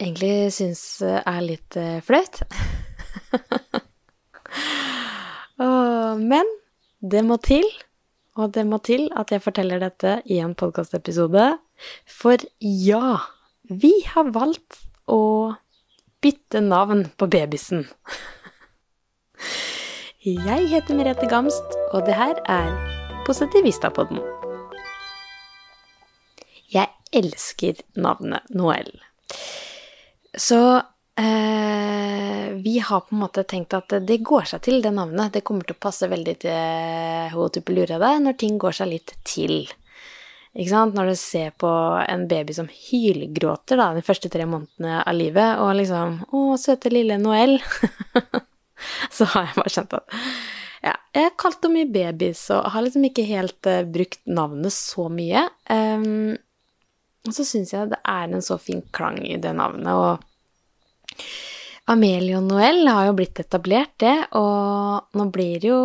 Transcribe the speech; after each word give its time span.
egentlig 0.00 0.52
syns 0.56 1.02
er 1.02 1.40
litt 1.44 1.76
eh, 1.80 2.00
flaut. 2.04 2.42
Men 6.32 6.46
det 7.02 7.22
må 7.26 7.36
til, 7.42 7.66
og 8.38 8.52
det 8.56 8.64
må 8.68 8.78
til 8.84 9.08
at 9.18 9.30
jeg 9.32 9.42
forteller 9.44 9.82
dette 9.82 10.20
i 10.30 10.38
en 10.42 10.54
podkastepisode. 10.58 11.58
For 12.06 12.36
ja, 12.60 13.18
vi 13.68 13.92
har 14.12 14.32
valgt 14.34 14.80
å 15.10 15.54
bytte 16.22 16.62
navn 16.62 17.06
på 17.18 17.26
babysen. 17.30 17.86
Jeg 20.22 20.68
heter 20.70 20.94
Merete 20.94 21.26
Gamst, 21.26 21.72
og 21.90 22.04
det 22.06 22.14
her 22.14 22.38
er 22.46 22.68
Positivistapodden. 23.26 24.20
Jeg 26.70 26.86
elsker 27.10 27.82
navnet 27.98 28.46
Noel. 28.54 28.92
Så 30.38 30.76
eh, 31.20 32.48
vi 32.62 32.78
har 32.78 33.00
på 33.00 33.14
en 33.14 33.22
måte 33.24 33.44
tenkt 33.44 33.74
at 33.76 33.92
det 34.06 34.22
går 34.24 34.48
seg 34.48 34.62
til, 34.64 34.80
det 34.84 34.94
navnet. 34.96 35.34
Det 35.34 35.44
kommer 35.44 35.66
til 35.66 35.76
å 35.76 35.82
passe 35.82 36.08
veldig 36.08 36.36
til 36.46 37.32
hun 37.34 37.52
Tuppelura 37.52 38.00
deg 38.02 38.22
når 38.24 38.38
ting 38.40 38.58
går 38.60 38.78
seg 38.80 38.92
litt 38.94 39.14
til. 39.28 39.66
Ikke 40.52 40.70
sant? 40.72 40.96
Når 40.96 41.12
du 41.12 41.16
ser 41.16 41.52
på 41.56 41.68
en 42.02 42.26
baby 42.28 42.56
som 42.56 42.68
hylgråter 42.68 43.80
da, 43.80 43.92
de 43.96 44.04
første 44.04 44.28
tre 44.32 44.44
månedene 44.48 45.00
av 45.00 45.16
livet, 45.16 45.60
og 45.64 45.76
liksom 45.78 46.18
Å, 46.28 46.42
søte 46.60 46.92
lille 46.92 47.16
Noëlle', 47.20 47.62
så 49.16 49.28
har 49.32 49.48
jeg 49.48 49.58
bare 49.60 49.72
kjent 49.76 49.96
at 49.96 50.18
ja, 50.82 50.96
jeg 51.14 51.28
har 51.28 51.36
kalt 51.38 51.62
henne 51.62 51.78
mye 51.78 51.92
babys 51.94 52.40
og 52.50 52.72
har 52.74 52.82
liksom 52.82 53.04
ikke 53.06 53.24
helt 53.28 53.68
uh, 53.70 53.84
brukt 53.86 54.18
navnet 54.26 54.74
så 54.74 55.06
mye. 55.12 55.44
Um, 55.70 56.34
og 57.28 57.34
så 57.36 57.46
syns 57.46 57.72
jeg 57.74 57.92
det 57.92 58.00
er 58.08 58.28
en 58.28 58.44
så 58.44 58.58
fin 58.58 58.82
klang 58.94 59.20
i 59.22 59.38
det 59.40 59.54
navnet, 59.58 59.92
og 59.92 61.22
Amelie 61.90 62.36
og 62.38 62.46
Noel 62.46 62.86
har 62.86 63.08
jo 63.08 63.14
blitt 63.18 63.40
etablert, 63.42 63.94
det, 64.02 64.14
og 64.38 65.18
nå 65.18 65.26
blir 65.34 65.64
jo 65.66 65.78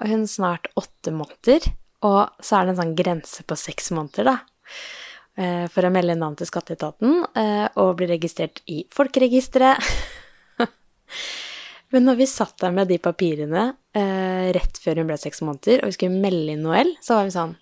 hun 0.00 0.24
snart 0.28 0.70
åtte 0.80 1.12
måneder, 1.12 1.66
og 2.08 2.44
så 2.44 2.58
er 2.58 2.66
det 2.66 2.74
en 2.74 2.80
sånn 2.80 2.94
grense 2.96 3.44
på 3.44 3.58
seks 3.60 3.90
måneder, 3.96 4.30
da. 4.30 4.36
eh, 5.36 5.64
For 5.72 5.84
å 5.84 5.92
melde 5.92 6.16
navn 6.18 6.38
til 6.40 6.48
skatteetaten 6.48 7.18
eh, 7.36 7.66
og 7.80 7.96
bli 8.00 8.08
registrert 8.10 8.62
i 8.72 8.82
folkeregisteret. 8.92 9.80
Men 11.92 12.08
når 12.08 12.18
vi 12.18 12.28
satt 12.30 12.56
der 12.64 12.72
med 12.74 12.88
de 12.90 12.98
papirene 12.98 13.68
eh, 13.96 14.48
rett 14.56 14.80
før 14.82 15.02
hun 15.02 15.12
ble 15.12 15.20
seks 15.20 15.44
måneder, 15.44 15.84
og 15.84 15.92
vi 15.92 15.98
skulle 15.98 16.24
melde 16.24 16.56
inn 16.56 16.64
Noel, 16.64 16.96
så 17.04 17.20
var 17.20 17.28
vi 17.28 17.36
sånn 17.36 17.54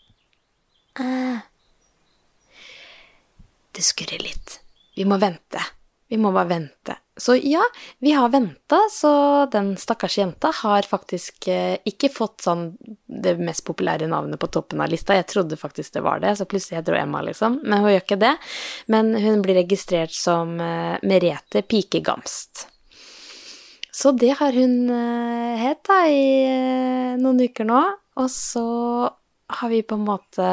Det 3.74 3.82
skurrer 3.82 4.22
litt. 4.22 4.60
Vi 4.96 5.06
må 5.08 5.18
vente. 5.18 5.62
Vi 6.08 6.18
må 6.20 6.30
bare 6.34 6.50
vente. 6.52 6.94
Så 7.16 7.36
ja, 7.36 7.62
vi 8.02 8.12
har 8.12 8.28
venta, 8.28 8.78
så 8.90 9.10
den 9.50 9.76
stakkars 9.78 10.18
jenta 10.18 10.50
har 10.62 10.86
faktisk 10.86 11.48
eh, 11.48 11.76
ikke 11.86 12.10
fått 12.10 12.42
sånn 12.44 12.64
det 13.06 13.36
mest 13.38 13.64
populære 13.66 14.08
navnet 14.10 14.38
på 14.42 14.50
toppen 14.50 14.82
av 14.82 14.90
lista. 14.90 15.16
Jeg 15.16 15.28
trodde 15.30 15.58
faktisk 15.58 15.94
det 15.94 16.02
var 16.06 16.22
det, 16.22 16.34
så 16.38 16.46
plutselig 16.50 16.80
heter 16.80 16.98
hun 16.98 17.02
Emma, 17.06 17.22
liksom. 17.26 17.60
Men 17.64 17.82
hun 17.82 17.94
gjør 17.94 18.04
ikke 18.04 18.20
det. 18.22 18.34
Men 18.90 19.14
hun 19.14 19.42
blir 19.46 19.58
registrert 19.62 20.14
som 20.14 20.58
eh, 20.60 20.98
Merete 21.06 21.62
Pikegamst. 21.62 22.68
Så 23.94 24.10
det 24.18 24.32
har 24.40 24.54
hun 24.54 24.90
hett 25.60 25.84
da 25.86 26.00
i 26.10 26.24
eh, 26.50 27.18
noen 27.22 27.44
uker 27.46 27.66
nå. 27.70 27.82
Og 28.18 28.30
så 28.30 28.66
har 29.54 29.70
vi 29.70 29.82
på 29.86 29.98
en 29.98 30.06
måte 30.06 30.48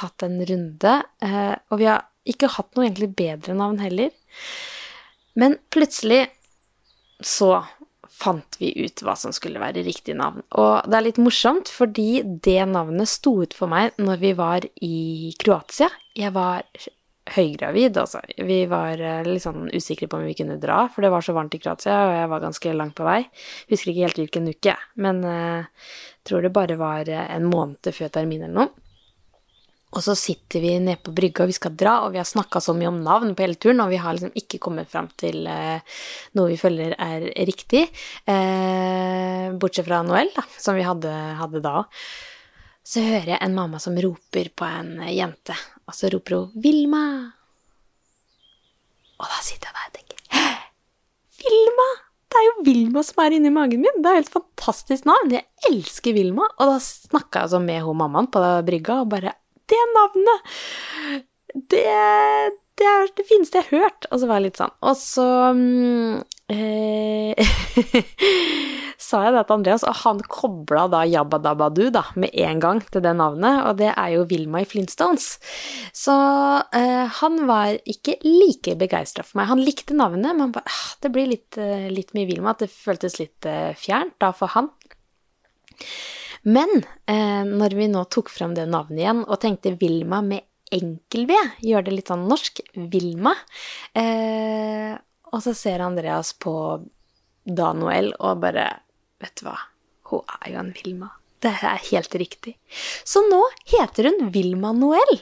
tatt 0.00 0.22
en 0.22 0.38
runde, 0.46 1.02
eh, 1.22 1.54
og 1.70 1.80
vi 1.80 1.88
har 1.90 2.06
ikke 2.28 2.50
hatt 2.56 2.74
noe 2.76 2.86
egentlig 2.86 3.12
bedre 3.18 3.56
navn 3.56 3.80
heller. 3.82 4.12
Men 5.38 5.56
plutselig 5.72 6.26
så 7.20 7.60
fant 8.20 8.56
vi 8.60 8.72
ut 8.84 9.02
hva 9.04 9.14
som 9.16 9.32
skulle 9.32 9.62
være 9.62 9.84
riktig 9.86 10.16
navn. 10.18 10.42
Og 10.60 10.88
det 10.88 10.98
er 10.98 11.06
litt 11.06 11.20
morsomt, 11.22 11.70
fordi 11.72 12.22
det 12.44 12.60
navnet 12.68 13.08
sto 13.08 13.38
ut 13.40 13.56
for 13.56 13.70
meg 13.72 13.96
når 14.00 14.20
vi 14.20 14.32
var 14.36 14.66
i 14.84 14.96
Kroatia. 15.40 15.88
Jeg 16.18 16.34
var 16.36 16.66
høygravid, 17.30 17.96
altså. 18.00 18.20
Vi 18.36 18.60
var 18.70 19.00
eh, 19.00 19.22
litt 19.26 19.44
sånn 19.44 19.68
usikre 19.72 20.08
på 20.10 20.18
om 20.18 20.26
vi 20.26 20.36
kunne 20.38 20.58
dra, 20.60 20.82
for 20.92 21.04
det 21.04 21.12
var 21.14 21.24
så 21.24 21.34
varmt 21.36 21.54
i 21.56 21.60
Kroatia, 21.62 21.96
og 22.08 22.14
jeg 22.16 22.30
var 22.32 22.44
ganske 22.44 22.76
langt 22.76 22.96
på 22.98 23.06
vei. 23.06 23.20
Husker 23.70 23.92
ikke 23.92 24.06
helt 24.08 24.22
hvilken 24.22 24.50
uke, 24.50 24.76
men 25.00 25.22
uh, 25.24 25.90
tror 26.26 26.44
det 26.44 26.54
bare 26.56 26.78
var 26.80 27.08
eh, 27.08 27.26
en 27.36 27.48
måned 27.48 27.92
før 27.94 28.12
termin 28.16 28.44
eller 28.48 28.56
noe. 28.64 28.79
Og 29.90 30.04
så 30.06 30.14
sitter 30.14 30.62
vi 30.62 30.76
nede 30.78 31.00
på 31.02 31.10
brygga, 31.14 31.42
og 31.42 31.50
vi 31.50 31.56
skal 31.56 31.74
dra, 31.74 31.96
og 32.04 32.12
vi 32.14 32.20
har 32.20 32.28
snakka 32.28 32.60
så 32.62 32.74
mye 32.78 32.92
om 32.92 33.00
navn 33.02 33.32
på 33.34 33.42
hele 33.42 33.58
turen, 33.58 33.82
og 33.82 33.90
vi 33.90 33.98
har 33.98 34.14
liksom 34.14 34.36
ikke 34.38 34.60
kommet 34.62 34.90
fram 34.90 35.08
til 35.18 35.48
eh, 35.50 35.82
noe 36.38 36.52
vi 36.52 36.58
føler 36.60 36.94
er 36.94 37.26
riktig. 37.48 37.88
Eh, 38.30 39.50
bortsett 39.58 39.88
fra 39.88 40.04
Noel, 40.06 40.30
da, 40.36 40.46
som 40.62 40.78
vi 40.78 40.86
hadde, 40.86 41.10
hadde 41.40 41.62
da 41.64 41.80
òg. 41.82 41.98
Så 42.86 43.02
hører 43.02 43.34
jeg 43.34 43.42
en 43.44 43.58
mamma 43.58 43.82
som 43.82 43.98
roper 43.98 44.52
på 44.54 44.66
en 44.66 45.02
jente, 45.10 45.58
og 45.86 45.94
så 45.94 46.10
roper 46.14 46.38
hun 46.38 46.62
'Vilma'. 46.62 47.32
Og 49.20 49.26
da 49.26 49.42
sitter 49.44 49.68
jeg 49.68 49.74
der 49.76 49.90
og 49.90 49.98
tenker 49.98 50.16
Vilma! 51.40 51.90
Det 52.30 52.38
er 52.38 52.46
jo 52.46 52.64
Vilma 52.64 53.02
som 53.02 53.20
er 53.24 53.34
inni 53.36 53.50
magen 53.52 53.82
min! 53.82 54.00
Det 54.00 54.06
er 54.06 54.16
jo 54.16 54.22
helt 54.22 54.36
fantastisk 54.38 55.06
navn! 55.08 55.34
Jeg 55.34 55.48
elsker 55.68 56.14
Vilma! 56.16 56.46
Og 56.56 56.72
da 56.72 56.78
snakka 56.78 57.42
jeg 57.42 57.48
altså 57.48 57.60
med 57.64 57.82
hun 57.84 57.98
mammaen 58.00 58.30
på 58.32 58.42
brygga 58.66 59.02
og 59.02 59.10
bare 59.12 59.34
det 59.70 59.84
navnet! 59.96 60.52
Det, 61.50 61.86
det 62.78 62.86
er 62.86 63.08
det 63.18 63.26
fineste 63.28 63.60
jeg 63.60 63.68
har 63.70 63.86
hørt. 63.86 64.06
Og 64.10 64.20
så 64.20 64.28
var 64.30 64.40
jeg 64.40 64.50
litt 64.50 64.60
sånn. 64.60 64.74
Og 64.86 64.96
så 64.98 65.26
mm, 65.56 66.20
eh, 66.54 67.50
sa 69.10 69.22
jeg 69.26 69.34
det 69.34 69.42
til 69.48 69.56
Andreas, 69.56 69.84
og 69.88 69.98
han 70.02 70.22
kobla 70.30 70.86
da 70.92 71.02
Jabba 71.08 71.40
Dabba 71.42 71.70
Du 71.74 71.82
da, 71.92 72.04
med 72.20 72.34
en 72.44 72.62
gang 72.62 72.82
til 72.86 73.04
det 73.04 73.14
navnet, 73.18 73.64
og 73.66 73.80
det 73.80 73.90
er 73.92 74.14
jo 74.14 74.26
Vilma 74.30 74.62
i 74.62 74.68
Flintstones. 74.68 75.32
Så 75.96 76.14
eh, 76.76 77.04
han 77.20 77.42
var 77.50 77.80
ikke 77.88 78.18
like 78.26 78.76
begeistra 78.80 79.26
for 79.26 79.40
meg. 79.40 79.50
Han 79.52 79.64
likte 79.64 79.96
navnet, 79.98 80.32
men 80.38 80.54
bare, 80.54 80.70
ah, 80.70 80.86
det 81.02 81.12
blir 81.14 81.30
litt, 81.32 81.58
eh, 81.60 81.90
litt 81.92 82.14
mye 82.16 82.28
Vilma, 82.30 82.54
at 82.54 82.64
det 82.64 82.72
føltes 82.72 83.18
litt 83.22 83.48
eh, 83.48 83.72
fjernt 83.78 84.18
da 84.22 84.32
for 84.36 84.52
han. 84.56 84.72
Men 86.48 86.70
eh, 87.10 87.42
når 87.44 87.76
vi 87.76 87.88
nå 87.90 88.04
tok 88.12 88.30
fram 88.32 88.54
det 88.56 88.68
navnet 88.70 89.02
igjen 89.02 89.24
og 89.26 89.40
tenkte 89.42 89.74
Vilma 89.80 90.22
med 90.24 90.46
enkel-V, 90.72 91.34
gjør 91.66 91.84
det 91.86 91.96
litt 91.96 92.12
sånn 92.12 92.28
norsk, 92.30 92.62
Vilma, 92.92 93.34
eh, 93.98 94.94
og 95.30 95.42
så 95.44 95.54
ser 95.56 95.84
Andreas 95.84 96.32
på 96.38 96.54
Danuel 97.44 98.12
og 98.18 98.44
bare 98.44 98.68
Vet 99.20 99.36
du 99.36 99.50
hva, 99.50 99.58
hun 100.08 100.30
er 100.38 100.46
jo 100.54 100.60
en 100.62 100.70
Vilma. 100.72 101.10
Det 101.40 101.50
er 101.64 101.78
helt 101.88 102.14
riktig. 102.20 102.52
Så 103.04 103.22
nå 103.24 103.38
heter 103.72 104.10
hun 104.10 104.26
Vilma 104.34 104.74
Noel. 104.76 105.20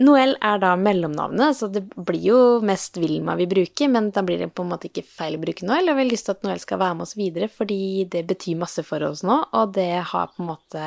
Noel 0.00 0.32
er 0.40 0.60
da 0.62 0.70
mellomnavnet, 0.80 1.56
så 1.58 1.68
det 1.68 1.82
blir 1.92 2.22
jo 2.24 2.38
mest 2.64 2.96
Vilma 2.96 3.34
vi 3.36 3.44
bruker, 3.50 3.90
men 3.92 4.08
da 4.14 4.22
blir 4.24 4.40
det 4.40 4.48
på 4.56 4.64
en 4.64 4.70
måte 4.72 4.88
ikke 4.88 5.04
feil 5.04 5.36
å 5.36 5.42
bruke 5.42 5.68
Noel. 5.68 5.90
Og 5.90 5.98
vi 5.98 6.06
har 6.06 6.08
lyst 6.08 6.28
til 6.30 6.36
at 6.38 6.46
Noel 6.46 6.62
skal 6.62 6.80
være 6.80 6.96
med 6.96 7.04
oss 7.04 7.16
videre, 7.18 7.48
fordi 7.52 7.80
det 8.08 8.22
betyr 8.30 8.56
masse 8.62 8.84
for 8.88 9.04
oss 9.04 9.20
nå, 9.26 9.36
og 9.52 9.74
det 9.76 9.90
har 10.14 10.30
på 10.32 10.44
en 10.44 10.48
måte 10.48 10.84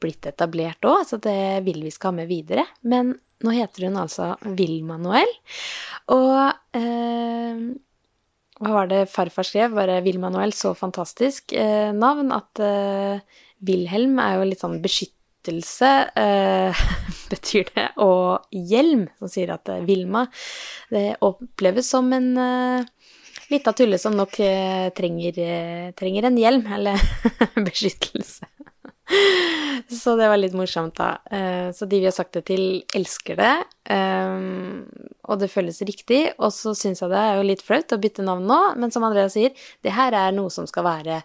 blitt 0.00 0.30
etablert 0.30 0.88
òg, 0.88 1.02
så 1.10 1.18
det 1.20 1.66
vil 1.66 1.82
vi 1.84 1.92
skal 1.92 2.14
ha 2.14 2.22
med 2.22 2.30
videre. 2.32 2.64
Men 2.88 3.18
nå 3.44 3.52
heter 3.52 3.90
hun 3.90 4.00
altså 4.00 4.30
Vilma 4.48 4.96
Noel, 5.02 5.28
og 6.16 6.78
eh, 6.80 7.68
hva 8.58 8.72
var 8.74 8.88
det 8.90 9.04
farfar 9.12 9.46
skrev? 9.46 9.76
Bare 9.76 10.00
Vilma 10.02 10.32
Noel, 10.34 10.56
så 10.56 10.72
fantastisk 10.74 11.52
eh, 11.52 11.92
navn 11.94 12.32
at 12.34 12.64
eh, 12.64 13.44
Wilhelm 13.66 14.18
er 14.22 14.38
jo 14.38 14.48
litt 14.48 14.62
sånn 14.62 14.78
beskyttelse, 14.84 15.92
eh, 16.18 16.82
betyr 17.32 17.72
det, 17.74 17.88
og 18.04 18.46
hjelm, 18.54 19.08
som 19.18 19.32
sier 19.32 19.54
at 19.54 19.70
eh, 19.72 19.84
Vilma 19.88 20.26
det 20.92 21.18
oppleves 21.24 21.90
som 21.90 22.12
en 22.16 22.30
eh, 22.42 22.86
lita 23.52 23.72
tulle 23.72 23.98
som 24.00 24.16
nok 24.16 24.38
eh, 24.44 24.88
trenger, 24.96 25.40
eh, 25.40 25.90
trenger 25.98 26.28
en 26.28 26.38
hjelm, 26.40 26.66
eller 26.78 27.00
beskyttelse. 27.68 28.48
Så 29.88 30.16
det 30.18 30.28
var 30.28 30.36
litt 30.36 30.56
morsomt, 30.56 30.96
da. 30.98 31.18
Eh, 31.30 31.70
Så 31.72 31.86
de 31.88 32.00
vi 32.00 32.08
har 32.08 32.12
sagt 32.12 32.36
det 32.36 32.44
til, 32.50 32.82
elsker 32.94 33.38
det. 33.38 33.54
Eh, 33.88 34.40
og 35.28 35.38
det 35.40 35.50
føles 35.52 35.80
riktig. 35.82 36.34
Og 36.38 36.52
så 36.52 36.74
syns 36.76 37.02
jeg 37.02 37.12
det 37.12 37.20
er 37.20 37.38
jo 37.38 37.46
litt 37.48 37.64
flaut 37.64 37.94
å 37.94 38.00
bytte 38.00 38.26
navn 38.26 38.48
nå, 38.48 38.58
men 38.76 38.92
som 38.94 39.06
Andrea 39.08 39.30
sier, 39.32 39.54
det 39.84 39.94
her 39.96 40.16
er 40.16 40.34
noe 40.36 40.52
som 40.52 40.68
skal 40.68 40.86
være 40.86 41.22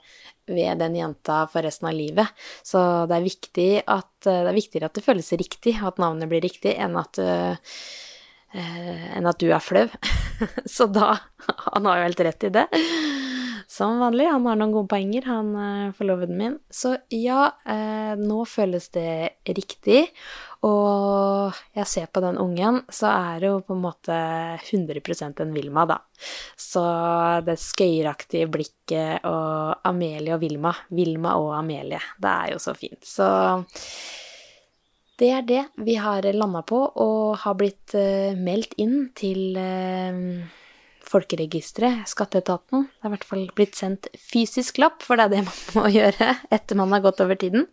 ved 0.48 0.80
den 0.80 0.96
jenta 1.00 1.44
for 1.52 1.64
resten 1.64 1.88
av 1.88 1.96
livet. 1.96 2.32
Så 2.68 2.80
det 3.08 3.18
er, 3.18 3.28
viktig 3.28 3.70
at, 3.88 4.12
det 4.28 4.40
er 4.44 4.56
viktigere 4.56 4.90
at 4.90 4.98
det 4.98 5.06
føles 5.06 5.32
riktig, 5.40 5.78
at 5.80 6.02
navnet 6.04 6.32
blir 6.32 6.44
riktig, 6.44 6.76
enn 6.76 6.98
at, 7.00 7.20
enn 8.52 9.30
at 9.32 9.40
du 9.40 9.48
er 9.56 9.64
flau. 9.64 9.88
så 10.76 10.88
da 10.92 11.16
Han 11.72 11.88
har 11.88 12.02
jo 12.02 12.08
helt 12.10 12.26
rett 12.28 12.48
i 12.50 12.52
det. 12.60 12.68
Som 13.74 13.98
vanlig. 14.04 14.28
Han 14.30 14.46
har 14.46 14.58
noen 14.60 14.74
gode 14.76 14.90
poenger, 14.92 15.26
han 15.26 15.48
uh, 15.58 15.94
forloveden 15.98 16.38
min. 16.38 16.58
Så 16.70 16.92
ja, 17.10 17.48
uh, 17.66 18.14
nå 18.20 18.44
føles 18.46 18.86
det 18.94 19.40
riktig. 19.50 20.04
Og 20.68 21.58
jeg 21.74 21.90
ser 21.90 22.12
på 22.14 22.22
den 22.22 22.38
ungen, 22.38 22.84
så 22.94 23.10
er 23.10 23.42
det 23.42 23.50
jo 23.50 23.64
på 23.66 23.74
en 23.74 23.82
måte 23.82 24.20
100% 24.60 25.42
en 25.42 25.58
Vilma, 25.58 25.88
da. 25.90 25.98
Så 26.54 26.86
det 27.50 27.58
skøyeraktige 27.66 28.52
blikket 28.54 29.26
og 29.26 29.82
Amelie 29.90 30.38
og 30.38 30.46
Vilma. 30.46 30.76
Vilma 30.94 31.34
og 31.42 31.56
Amelie. 31.58 32.06
Det 32.22 32.38
er 32.46 32.54
jo 32.54 32.62
så 32.62 32.78
fint. 32.78 33.02
Så 33.02 33.28
det 35.18 35.34
er 35.34 35.50
det 35.50 35.64
vi 35.82 35.98
har 35.98 36.30
landa 36.38 36.62
på, 36.62 36.86
og 36.94 37.40
har 37.42 37.58
blitt 37.58 37.98
uh, 37.98 38.38
meldt 38.38 38.78
inn 38.78 39.00
til 39.18 39.58
Folkeregisteret, 41.04 42.08
skatteetaten. 42.08 42.86
Det 42.88 43.04
er 43.04 43.10
i 43.10 43.14
hvert 43.18 43.26
fall 43.28 43.44
blitt 43.56 43.76
sendt 43.76 44.08
fysisk 44.16 44.80
lapp, 44.80 45.02
for 45.04 45.20
det 45.20 45.26
er 45.26 45.34
det 45.34 45.42
man 45.50 45.60
må 45.78 45.92
gjøre 45.92 46.30
etter 46.54 46.80
man 46.80 46.96
har 46.96 47.04
gått 47.04 47.22
over 47.26 47.40
tiden. 47.40 47.68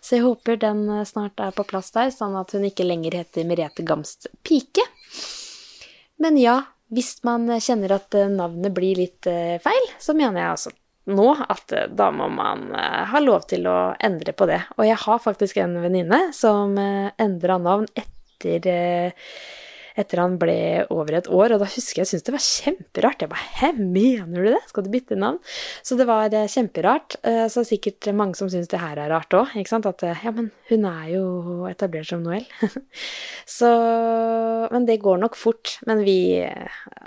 Så 0.00 0.16
jeg 0.16 0.24
håper 0.24 0.60
den 0.62 0.86
eh, 0.88 1.06
snart 1.08 1.40
er 1.44 1.54
på 1.56 1.66
plass 1.68 1.92
der, 1.96 2.12
sånn 2.14 2.38
at 2.40 2.54
hun 2.56 2.64
ikke 2.68 2.88
lenger 2.88 3.18
heter 3.20 3.48
Merete 3.48 3.84
Gamst 3.86 4.30
Pike. 4.46 4.86
Men 6.20 6.40
ja, 6.40 6.56
hvis 6.92 7.18
man 7.28 7.48
kjenner 7.60 7.98
at 8.00 8.16
eh, 8.16 8.32
navnet 8.32 8.74
blir 8.76 9.02
litt 9.02 9.28
eh, 9.28 9.60
feil, 9.62 9.92
så 10.00 10.16
mener 10.16 10.40
jeg 10.40 10.56
altså 10.56 10.76
nå 11.10 11.30
at 11.50 11.72
da 11.96 12.10
må 12.14 12.28
man 12.30 12.68
ha 12.76 13.20
lov 13.22 13.48
til 13.50 13.64
å 13.66 13.78
endre 13.98 14.34
på 14.36 14.46
det. 14.46 14.60
Og 14.76 14.84
jeg 14.86 14.98
har 15.00 15.22
faktisk 15.24 15.58
en 15.58 15.72
venninne 15.82 16.20
som 16.36 16.76
endra 16.78 17.56
navn 17.58 17.88
etter 17.98 18.68
etter 20.00 20.20
han 20.22 20.36
ble 20.40 20.58
over 20.90 21.20
et 21.20 21.28
år, 21.30 21.54
og 21.54 21.62
da 21.62 21.68
husker 21.70 22.00
jeg 22.02 22.10
jeg 22.10 22.10
syntes 22.14 22.26
det 22.26 22.34
var 22.34 22.44
kjemperart. 22.44 23.22
Jeg 23.22 23.30
bare 23.30 23.48
Hæ, 23.60 23.70
mener 23.78 24.44
du 24.44 24.48
det? 24.54 24.60
Skal 24.70 24.86
du 24.86 24.90
bytte 24.92 25.18
navn? 25.18 25.38
Så 25.86 25.96
det 25.98 26.06
var 26.08 26.32
eh, 26.34 26.48
kjemperart. 26.50 27.18
Eh, 27.22 27.44
så 27.46 27.60
det 27.60 27.66
er 27.66 27.70
sikkert 27.70 28.08
mange 28.16 28.38
som 28.38 28.50
syns 28.52 28.70
det 28.72 28.80
her 28.80 28.98
er 28.98 29.12
rart 29.12 29.36
òg. 29.36 29.52
At 29.90 30.04
eh, 30.06 30.24
ja, 30.24 30.32
men 30.34 30.50
hun 30.70 30.86
er 30.88 31.06
jo 31.12 31.24
etablert 31.70 32.10
som 32.10 32.24
Noel. 32.24 32.46
så 33.58 33.70
Men 34.70 34.86
det 34.88 35.00
går 35.02 35.20
nok 35.22 35.38
fort. 35.38 35.76
Men 35.88 36.02
vi 36.06 36.18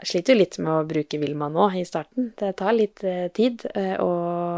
sliter 0.05 0.35
jo 0.35 0.41
litt 0.41 0.59
med 0.61 0.73
å 0.73 0.87
bruke 0.87 1.19
Vilma 1.21 1.49
nå 1.53 1.69
i 1.79 1.85
starten. 1.87 2.31
Det 2.39 2.53
tar 2.59 2.77
litt 2.77 3.03
tid 3.35 3.65
å, 3.73 4.11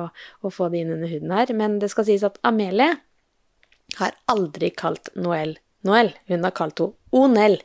å 0.10 0.54
få 0.54 0.70
det 0.72 0.84
inn 0.84 0.96
under 0.98 1.12
huden 1.12 1.36
her. 1.36 1.54
Men 1.58 1.80
det 1.82 1.92
skal 1.94 2.08
sies 2.08 2.26
at 2.28 2.40
Amelie 2.46 2.96
har 4.00 4.16
aldri 4.32 4.72
kalt 4.76 5.12
Noel 5.16 5.56
Noel. 5.86 6.14
Hun 6.30 6.46
har 6.46 6.56
kalt 6.56 6.82
henne 6.82 6.94
Onel. 7.16 7.60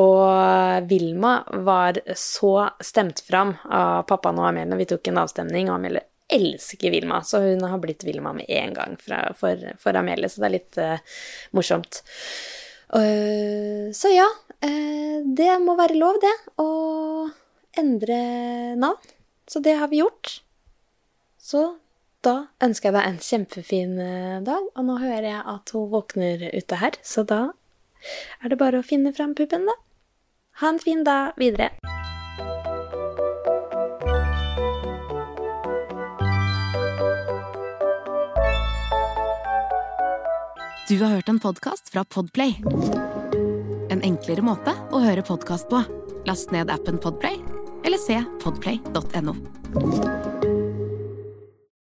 Og 0.00 0.86
Vilma 0.88 1.38
var 1.66 1.98
så 2.16 2.70
stemt 2.80 3.20
fram 3.26 3.52
av 3.68 4.06
pappaen 4.08 4.38
og 4.40 4.48
Amelie. 4.48 4.78
Vi 4.80 4.88
tok 4.88 5.10
en 5.10 5.20
avstemning, 5.20 5.68
og 5.68 5.76
Amelie 5.76 6.06
elsker 6.32 6.90
Vilma, 6.90 7.20
så 7.22 7.38
hun 7.44 7.62
har 7.62 7.78
blitt 7.78 8.04
Vilma 8.04 8.32
med 8.32 8.48
en 8.48 8.72
gang 8.74 8.96
fra, 8.98 9.20
for, 9.38 9.60
for, 9.78 9.94
Amelie, 9.94 10.28
så 10.28 10.42
det 10.42 10.48
er 10.48 10.54
litt 10.56 10.78
uh, 10.82 11.18
morsomt. 11.54 12.00
Uh, 12.90 13.92
så 13.94 14.10
ja, 14.10 14.26
uh, 14.26 15.18
det 15.38 15.52
må 15.62 15.76
være 15.78 15.98
lov, 16.00 16.18
det, 16.22 16.34
å 16.62 16.70
endre 17.78 18.18
navn. 18.80 19.14
Så 19.46 19.62
det 19.62 19.76
har 19.78 19.92
vi 19.92 20.00
gjort. 20.00 20.40
Så 21.38 21.68
da 22.26 22.36
ønsker 22.64 22.90
jeg 22.90 22.96
deg 22.96 23.06
en 23.06 23.20
kjempefin 23.22 23.94
dag, 24.46 24.70
og 24.74 24.88
nå 24.88 24.98
hører 24.98 25.28
jeg 25.30 25.42
at 25.54 25.74
hun 25.76 25.90
våkner 25.92 26.48
ute 26.50 26.80
her, 26.80 26.98
så 27.06 27.22
da 27.26 27.42
er 28.42 28.52
det 28.52 28.58
bare 28.60 28.82
å 28.82 28.86
finne 28.86 29.14
fram 29.14 29.34
puppen, 29.38 29.66
da. 29.68 29.76
Ha 30.62 30.72
en 30.72 30.82
fin 30.82 31.04
dag 31.06 31.36
videre. 31.38 31.70
Du 40.86 41.00
har 41.02 41.16
hørt 41.16 41.28
en 41.28 41.40
podkast 41.42 41.90
fra 41.90 42.04
Podplay. 42.04 42.54
En 43.90 44.04
enklere 44.06 44.44
måte 44.46 44.74
å 44.94 45.02
høre 45.02 45.26
podkast 45.26 45.66
på. 45.70 45.82
Last 46.30 46.54
ned 46.54 46.70
appen 46.70 47.02
Podplay, 47.02 47.40
eller 47.82 47.98
se 47.98 48.22
podplay.no. 48.44 50.15